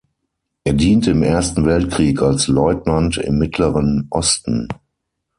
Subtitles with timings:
[0.63, 4.67] Er diente im Ersten Weltkrieg als Leutnant im Mittleren Osten.